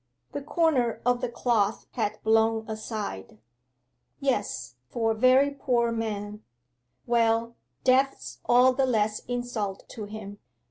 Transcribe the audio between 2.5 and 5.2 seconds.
aside. 'Yes, for a